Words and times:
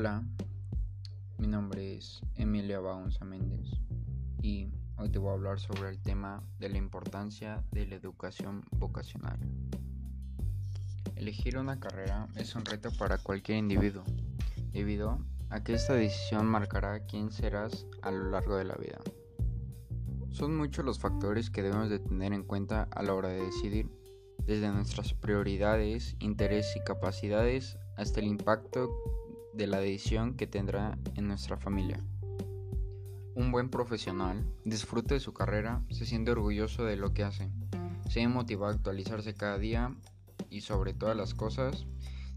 Hola, 0.00 0.24
mi 1.36 1.46
nombre 1.46 1.98
es 1.98 2.22
Emilia 2.36 2.80
Baunza 2.80 3.26
Méndez 3.26 3.68
y 4.40 4.70
hoy 4.96 5.10
te 5.10 5.18
voy 5.18 5.28
a 5.28 5.34
hablar 5.34 5.60
sobre 5.60 5.90
el 5.90 6.00
tema 6.00 6.42
de 6.58 6.70
la 6.70 6.78
importancia 6.78 7.62
de 7.70 7.86
la 7.86 7.96
educación 7.96 8.64
vocacional. 8.70 9.38
Elegir 11.16 11.58
una 11.58 11.78
carrera 11.78 12.28
es 12.36 12.54
un 12.54 12.64
reto 12.64 12.90
para 12.98 13.18
cualquier 13.18 13.58
individuo, 13.58 14.02
debido 14.72 15.18
a 15.50 15.62
que 15.62 15.74
esta 15.74 15.92
decisión 15.92 16.46
marcará 16.46 17.00
quién 17.00 17.30
serás 17.30 17.84
a 18.00 18.10
lo 18.10 18.30
largo 18.30 18.56
de 18.56 18.64
la 18.64 18.76
vida. 18.76 19.00
Son 20.30 20.56
muchos 20.56 20.82
los 20.82 20.98
factores 20.98 21.50
que 21.50 21.60
debemos 21.60 21.90
de 21.90 21.98
tener 21.98 22.32
en 22.32 22.44
cuenta 22.44 22.88
a 22.90 23.02
la 23.02 23.12
hora 23.12 23.28
de 23.28 23.44
decidir, 23.44 23.90
desde 24.46 24.70
nuestras 24.70 25.12
prioridades, 25.12 26.16
intereses 26.20 26.74
y 26.76 26.84
capacidades 26.84 27.76
hasta 27.98 28.20
el 28.20 28.28
impacto 28.28 28.88
de 29.52 29.66
la 29.66 29.80
decisión 29.80 30.34
que 30.34 30.46
tendrá 30.46 30.98
en 31.14 31.28
nuestra 31.28 31.56
familia. 31.56 32.00
Un 33.34 33.52
buen 33.52 33.70
profesional 33.70 34.44
disfruta 34.64 35.14
de 35.14 35.20
su 35.20 35.32
carrera, 35.32 35.82
se 35.90 36.06
siente 36.06 36.30
orgulloso 36.30 36.84
de 36.84 36.96
lo 36.96 37.14
que 37.14 37.24
hace, 37.24 37.50
se 38.08 38.26
motiva 38.28 38.68
a 38.68 38.72
actualizarse 38.72 39.34
cada 39.34 39.58
día 39.58 39.94
y 40.50 40.62
sobre 40.62 40.94
todas 40.94 41.16
las 41.16 41.34
cosas, 41.34 41.86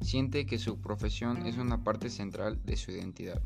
siente 0.00 0.46
que 0.46 0.58
su 0.58 0.80
profesión 0.80 1.46
es 1.46 1.56
una 1.56 1.82
parte 1.82 2.10
central 2.10 2.60
de 2.64 2.76
su 2.76 2.90
identidad. 2.90 3.42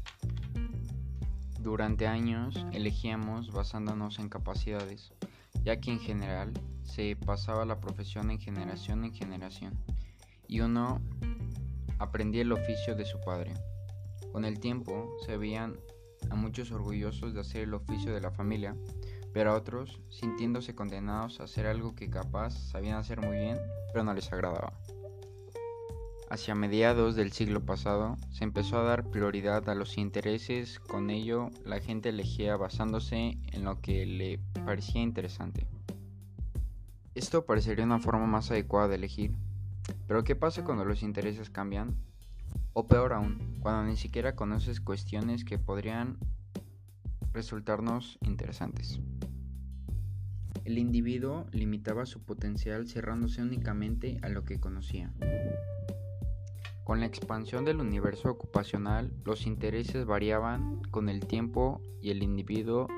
Durante 1.60 2.06
años 2.06 2.66
elegíamos 2.72 3.52
basándonos 3.52 4.18
en 4.18 4.28
capacidades, 4.28 5.12
ya 5.64 5.80
que 5.80 5.90
en 5.90 6.00
general 6.00 6.52
se 6.84 7.16
pasaba 7.16 7.64
la 7.64 7.80
profesión 7.80 8.30
en 8.30 8.38
generación 8.38 9.04
en 9.04 9.12
generación, 9.12 9.74
y 10.48 10.60
uno 10.60 11.00
aprendí 11.98 12.40
el 12.40 12.52
oficio 12.52 12.94
de 12.94 13.04
su 13.04 13.20
padre. 13.20 13.54
Con 14.32 14.44
el 14.44 14.60
tiempo 14.60 15.16
se 15.24 15.36
veían 15.36 15.76
a 16.30 16.34
muchos 16.34 16.72
orgullosos 16.72 17.34
de 17.34 17.40
hacer 17.40 17.62
el 17.62 17.74
oficio 17.74 18.12
de 18.12 18.20
la 18.20 18.30
familia, 18.30 18.76
pero 19.32 19.52
a 19.52 19.54
otros 19.54 20.00
sintiéndose 20.08 20.74
condenados 20.74 21.40
a 21.40 21.44
hacer 21.44 21.66
algo 21.66 21.94
que 21.94 22.10
capaz 22.10 22.50
sabían 22.50 22.96
hacer 22.96 23.20
muy 23.20 23.36
bien, 23.36 23.58
pero 23.92 24.04
no 24.04 24.14
les 24.14 24.32
agradaba. 24.32 24.72
Hacia 26.28 26.56
mediados 26.56 27.14
del 27.14 27.30
siglo 27.30 27.64
pasado 27.64 28.16
se 28.32 28.42
empezó 28.42 28.78
a 28.78 28.82
dar 28.82 29.10
prioridad 29.10 29.68
a 29.68 29.76
los 29.76 29.96
intereses, 29.96 30.80
con 30.80 31.08
ello 31.10 31.50
la 31.64 31.80
gente 31.80 32.08
elegía 32.08 32.56
basándose 32.56 33.38
en 33.52 33.64
lo 33.64 33.80
que 33.80 34.06
le 34.06 34.40
parecía 34.64 35.02
interesante. 35.02 35.68
Esto 37.14 37.46
parecería 37.46 37.84
una 37.84 38.00
forma 38.00 38.26
más 38.26 38.50
adecuada 38.50 38.88
de 38.88 38.96
elegir, 38.96 39.32
pero 40.06 40.24
¿qué 40.24 40.36
pasa 40.36 40.64
cuando 40.64 40.84
los 40.84 41.02
intereses 41.02 41.50
cambian? 41.50 41.96
O 42.72 42.86
peor 42.86 43.12
aún, 43.12 43.58
cuando 43.60 43.84
ni 43.84 43.96
siquiera 43.96 44.36
conoces 44.36 44.80
cuestiones 44.80 45.44
que 45.44 45.58
podrían 45.58 46.18
resultarnos 47.32 48.18
interesantes. 48.22 49.00
El 50.64 50.78
individuo 50.78 51.46
limitaba 51.52 52.06
su 52.06 52.22
potencial 52.22 52.88
cerrándose 52.88 53.42
únicamente 53.42 54.18
a 54.22 54.28
lo 54.28 54.44
que 54.44 54.58
conocía. 54.58 55.12
Con 56.82 57.00
la 57.00 57.06
expansión 57.06 57.64
del 57.64 57.80
universo 57.80 58.30
ocupacional, 58.30 59.12
los 59.24 59.46
intereses 59.46 60.06
variaban 60.06 60.82
con 60.90 61.08
el 61.08 61.26
tiempo 61.26 61.80
y 62.00 62.10
el 62.10 62.22
individuo 62.22 62.88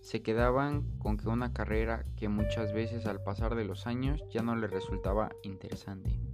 se 0.00 0.22
quedaban 0.22 0.82
con 0.98 1.16
que 1.16 1.28
una 1.28 1.52
carrera 1.52 2.04
que 2.16 2.28
muchas 2.28 2.72
veces 2.72 3.06
al 3.06 3.22
pasar 3.22 3.54
de 3.54 3.64
los 3.64 3.86
años 3.86 4.22
ya 4.30 4.42
no 4.42 4.56
le 4.56 4.66
resultaba 4.68 5.30
interesante. 5.42 6.25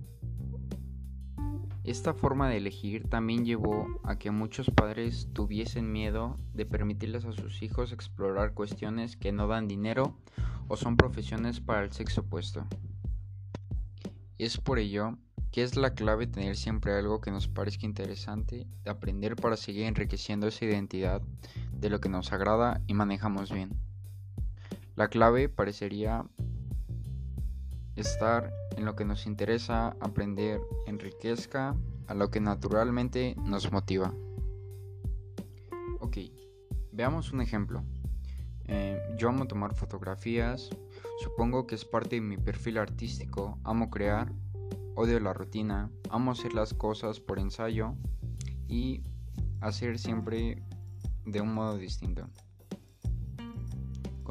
Esta 1.84 2.14
forma 2.14 2.48
de 2.48 2.58
elegir 2.58 3.08
también 3.08 3.44
llevó 3.44 3.88
a 4.04 4.16
que 4.16 4.30
muchos 4.30 4.70
padres 4.70 5.28
tuviesen 5.32 5.90
miedo 5.90 6.38
de 6.54 6.64
permitirles 6.64 7.24
a 7.24 7.32
sus 7.32 7.60
hijos 7.60 7.92
explorar 7.92 8.54
cuestiones 8.54 9.16
que 9.16 9.32
no 9.32 9.48
dan 9.48 9.66
dinero 9.66 10.16
o 10.68 10.76
son 10.76 10.96
profesiones 10.96 11.60
para 11.60 11.82
el 11.82 11.92
sexo 11.92 12.20
opuesto. 12.20 12.64
Es 14.38 14.58
por 14.58 14.78
ello 14.78 15.18
que 15.50 15.64
es 15.64 15.76
la 15.76 15.94
clave 15.94 16.28
tener 16.28 16.56
siempre 16.56 16.92
algo 16.92 17.20
que 17.20 17.32
nos 17.32 17.48
parezca 17.48 17.84
interesante 17.84 18.66
de 18.84 18.90
aprender 18.90 19.34
para 19.34 19.56
seguir 19.56 19.82
enriqueciendo 19.82 20.46
esa 20.46 20.64
identidad 20.64 21.20
de 21.72 21.90
lo 21.90 22.00
que 22.00 22.08
nos 22.08 22.32
agrada 22.32 22.80
y 22.86 22.94
manejamos 22.94 23.52
bien. 23.52 23.70
La 24.94 25.08
clave 25.08 25.48
parecería 25.48 26.24
estar 27.96 28.52
en 28.76 28.84
lo 28.84 28.96
que 28.96 29.04
nos 29.04 29.26
interesa, 29.26 29.96
aprender, 30.00 30.60
enriquezca 30.86 31.76
a 32.06 32.14
lo 32.14 32.30
que 32.30 32.40
naturalmente 32.40 33.34
nos 33.44 33.70
motiva. 33.70 34.14
Ok, 36.00 36.18
veamos 36.92 37.32
un 37.32 37.40
ejemplo. 37.40 37.84
Eh, 38.66 39.00
yo 39.16 39.28
amo 39.28 39.46
tomar 39.46 39.74
fotografías, 39.74 40.70
supongo 41.22 41.66
que 41.66 41.74
es 41.74 41.84
parte 41.84 42.16
de 42.16 42.20
mi 42.22 42.36
perfil 42.36 42.78
artístico, 42.78 43.58
amo 43.64 43.90
crear, 43.90 44.32
odio 44.94 45.18
la 45.20 45.32
rutina, 45.32 45.90
amo 46.10 46.32
hacer 46.32 46.54
las 46.54 46.72
cosas 46.72 47.20
por 47.20 47.38
ensayo 47.38 47.94
y 48.68 49.02
hacer 49.60 49.98
siempre 49.98 50.62
de 51.24 51.40
un 51.40 51.54
modo 51.54 51.76
distinto. 51.76 52.28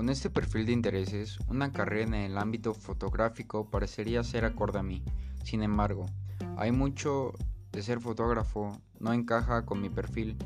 Con 0.02 0.10
este 0.10 0.32
perfil 0.32 0.66
de 0.66 0.72
intereses, 0.72 1.38
una 1.48 1.72
carrera 1.72 2.08
en 2.08 2.14
el 2.16 2.40
ámbito 2.40 2.74
fotográfico 2.74 3.70
parecería 3.70 4.24
ser 4.24 4.46
acorde 4.46 4.80
a 4.80 4.82
mí. 4.82 5.04
Sin 5.44 5.62
embargo, 5.62 6.08
hay 6.58 6.72
mucho 6.72 7.34
de 7.72 7.84
ser 7.84 8.02
fotógrafo, 8.02 8.82
no 9.00 9.14
encaja 9.14 9.64
con 9.64 9.80
mi 9.80 9.90
perfil. 9.90 10.38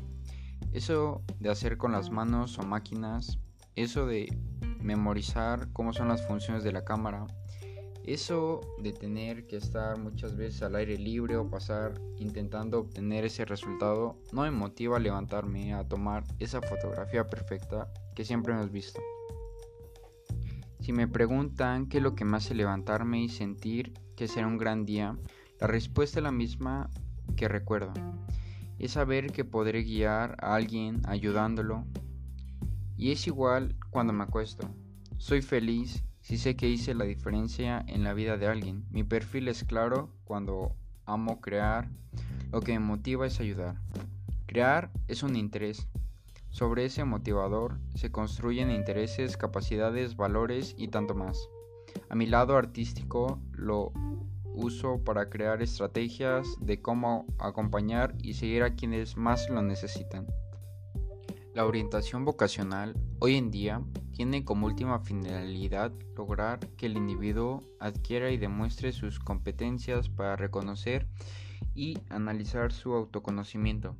Eso 0.72 1.22
de 1.40 1.48
hacer 1.48 1.78
con 1.78 1.92
las 1.92 2.10
manos 2.10 2.58
o 2.58 2.64
máquinas, 2.64 3.38
eso 3.76 4.04
de 4.04 4.28
memorizar 4.82 5.72
cómo 5.72 5.94
son 5.94 6.08
las 6.08 6.26
funciones 6.26 6.62
de 6.62 6.72
la 6.72 6.84
cámara, 6.84 7.26
eso 8.04 8.60
de 8.82 8.92
tener 8.92 9.46
que 9.46 9.56
estar 9.56 9.98
muchas 9.98 10.36
veces 10.36 10.60
al 10.64 10.76
aire 10.76 10.98
libre 10.98 11.38
o 11.38 11.48
pasar 11.48 11.94
intentando 12.18 12.80
obtener 12.80 13.24
ese 13.24 13.46
resultado 13.46 14.18
no 14.32 14.42
me 14.42 14.50
motiva 14.50 14.98
a 14.98 15.00
levantarme 15.00 15.72
a 15.72 15.88
tomar 15.88 16.24
esa 16.40 16.60
fotografía 16.60 17.26
perfecta 17.26 17.90
que 18.14 18.26
siempre 18.26 18.52
hemos 18.52 18.70
visto. 18.70 19.00
Si 20.86 20.92
me 20.92 21.08
preguntan 21.08 21.88
qué 21.88 21.96
es 21.96 22.02
lo 22.04 22.14
que 22.14 22.24
me 22.24 22.36
hace 22.36 22.54
levantarme 22.54 23.20
y 23.20 23.28
sentir 23.28 23.92
que 24.14 24.28
será 24.28 24.46
un 24.46 24.56
gran 24.56 24.86
día, 24.86 25.18
la 25.58 25.66
respuesta 25.66 26.20
es 26.20 26.22
la 26.22 26.30
misma 26.30 26.90
que 27.34 27.48
recuerdo. 27.48 27.92
Es 28.78 28.92
saber 28.92 29.32
que 29.32 29.44
podré 29.44 29.82
guiar 29.82 30.36
a 30.40 30.54
alguien 30.54 31.02
ayudándolo. 31.08 31.84
Y 32.96 33.10
es 33.10 33.26
igual 33.26 33.74
cuando 33.90 34.12
me 34.12 34.22
acuesto. 34.22 34.70
Soy 35.18 35.42
feliz 35.42 36.04
si 36.20 36.38
sé 36.38 36.54
que 36.54 36.68
hice 36.68 36.94
la 36.94 37.04
diferencia 37.04 37.84
en 37.88 38.04
la 38.04 38.14
vida 38.14 38.36
de 38.36 38.46
alguien. 38.46 38.84
Mi 38.92 39.02
perfil 39.02 39.48
es 39.48 39.64
claro 39.64 40.14
cuando 40.22 40.76
amo 41.04 41.40
crear. 41.40 41.90
Lo 42.52 42.60
que 42.60 42.74
me 42.74 42.78
motiva 42.78 43.26
es 43.26 43.40
ayudar. 43.40 43.82
Crear 44.46 44.92
es 45.08 45.24
un 45.24 45.34
interés. 45.34 45.88
Sobre 46.56 46.86
ese 46.86 47.04
motivador 47.04 47.78
se 47.96 48.10
construyen 48.10 48.70
intereses, 48.70 49.36
capacidades, 49.36 50.16
valores 50.16 50.74
y 50.78 50.88
tanto 50.88 51.14
más. 51.14 51.50
A 52.08 52.14
mi 52.14 52.24
lado 52.24 52.56
artístico 52.56 53.42
lo 53.52 53.92
uso 54.54 55.04
para 55.04 55.28
crear 55.28 55.60
estrategias 55.60 56.46
de 56.58 56.80
cómo 56.80 57.26
acompañar 57.38 58.14
y 58.22 58.32
seguir 58.32 58.62
a 58.62 58.74
quienes 58.74 59.18
más 59.18 59.50
lo 59.50 59.60
necesitan. 59.60 60.26
La 61.56 61.64
orientación 61.64 62.26
vocacional 62.26 63.00
hoy 63.18 63.36
en 63.36 63.50
día 63.50 63.82
tiene 64.12 64.44
como 64.44 64.66
última 64.66 64.98
finalidad 64.98 65.90
lograr 66.14 66.58
que 66.76 66.84
el 66.84 66.98
individuo 66.98 67.64
adquiera 67.80 68.30
y 68.30 68.36
demuestre 68.36 68.92
sus 68.92 69.18
competencias 69.18 70.10
para 70.10 70.36
reconocer 70.36 71.06
y 71.74 71.96
analizar 72.10 72.72
su 72.72 72.92
autoconocimiento, 72.92 73.96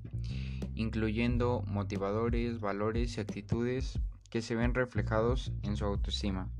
incluyendo 0.75 1.65
motivadores, 1.67 2.61
valores 2.61 3.17
y 3.17 3.23
actitudes 3.23 4.01
que 4.29 4.43
se 4.43 4.55
ven 4.55 4.75
reflejados 4.75 5.51
en 5.63 5.79
su 5.79 5.87
autoestima. 5.87 6.51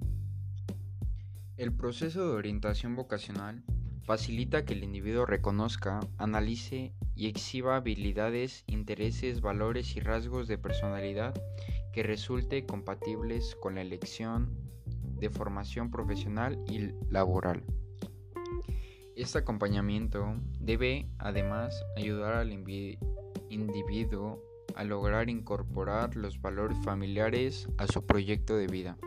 El 1.59 1.75
proceso 1.75 2.27
de 2.27 2.37
orientación 2.37 2.97
vocacional 2.97 3.63
facilita 4.05 4.65
que 4.65 4.73
el 4.73 4.83
individuo 4.83 5.27
reconozca, 5.27 6.01
analice 6.17 6.95
y 7.17 7.27
exhiba 7.29 7.77
habilidades, 7.77 8.63
intereses, 8.67 9.41
valores 9.41 9.97
y 9.97 10.01
rasgos 10.01 10.47
de 10.47 10.59
personalidad 10.59 11.35
que 11.93 12.03
resulte 12.03 12.67
compatibles 12.67 13.57
con 13.57 13.77
la 13.77 13.81
elección 13.81 14.55
de 15.19 15.31
formación 15.31 15.91
profesional 15.91 16.63
y 16.69 16.91
laboral. 17.11 17.65
Este 19.17 19.39
acompañamiento 19.39 20.37
debe 20.61 21.09
además 21.19 21.75
ayudar 21.97 22.35
al 22.35 22.53
individuo 23.49 24.43
a 24.75 24.85
lograr 24.85 25.31
incorporar 25.31 26.17
los 26.17 26.41
valores 26.43 26.77
familiares 26.85 27.67
a 27.79 27.87
su 27.87 28.05
proyecto 28.05 28.57
de 28.57 28.67
vida. 28.67 28.99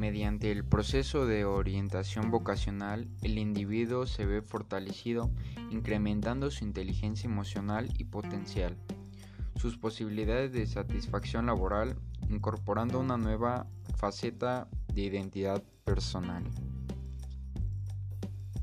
Mediante 0.00 0.50
el 0.50 0.64
proceso 0.64 1.26
de 1.26 1.44
orientación 1.44 2.30
vocacional, 2.30 3.06
el 3.20 3.36
individuo 3.36 4.06
se 4.06 4.24
ve 4.24 4.40
fortalecido, 4.40 5.30
incrementando 5.70 6.50
su 6.50 6.64
inteligencia 6.64 7.28
emocional 7.28 7.92
y 7.98 8.04
potencial, 8.04 8.78
sus 9.56 9.76
posibilidades 9.76 10.52
de 10.52 10.66
satisfacción 10.66 11.44
laboral, 11.44 11.98
incorporando 12.30 12.98
una 12.98 13.18
nueva 13.18 13.66
faceta 13.98 14.68
de 14.94 15.02
identidad 15.02 15.62
personal. 15.84 16.44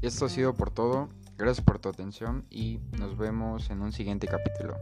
Esto 0.01 0.25
ha 0.25 0.29
sido 0.29 0.55
por 0.55 0.71
todo, 0.71 1.09
gracias 1.37 1.63
por 1.63 1.77
tu 1.77 1.89
atención 1.89 2.47
y 2.49 2.79
nos 2.97 3.15
vemos 3.15 3.69
en 3.69 3.83
un 3.83 3.91
siguiente 3.91 4.25
capítulo. 4.25 4.75